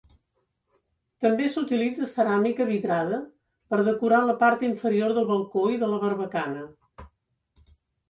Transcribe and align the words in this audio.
També 1.25 1.49
s'utilitza 1.55 2.07
ceràmica 2.13 2.67
vidrada 2.71 3.21
per 3.75 3.81
decorar 3.91 4.25
la 4.33 4.39
part 4.43 4.67
inferior 4.73 5.17
del 5.21 5.33
balcó 5.37 5.71
i 5.79 5.81
de 5.85 5.95
la 5.97 6.05
barbacana. 6.09 6.69